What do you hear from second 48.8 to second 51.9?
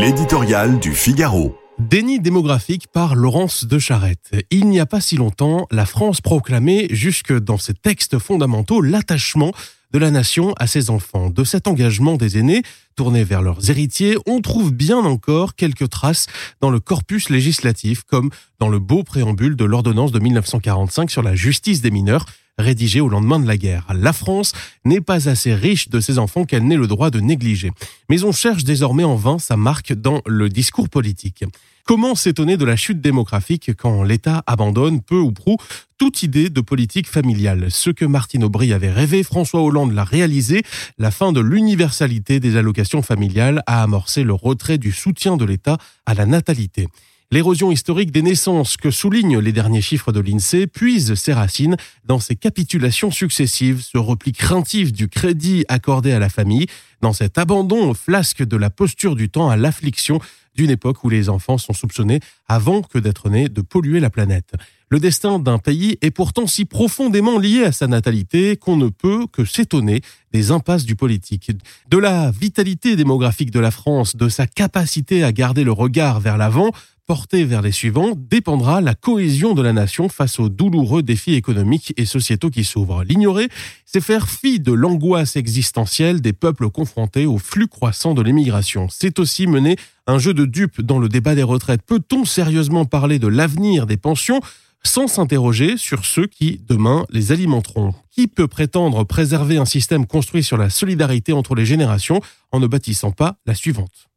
soulignent les derniers chiffres de l'INSEE puise ses racines